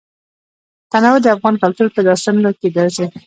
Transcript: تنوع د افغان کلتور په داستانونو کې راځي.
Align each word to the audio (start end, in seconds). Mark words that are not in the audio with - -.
تنوع 0.91 1.17
د 1.21 1.25
افغان 1.35 1.55
کلتور 1.63 1.87
په 1.95 2.01
داستانونو 2.07 2.51
کې 2.59 2.67
راځي. 2.77 3.05